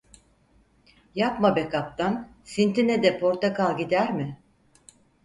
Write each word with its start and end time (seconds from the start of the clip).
Yapma 1.19 1.55
be 1.55 1.69
kaptan, 1.69 2.27
sintinede 2.53 3.19
portakal 3.19 3.77
gider 3.81 4.11
mi? 4.13 4.37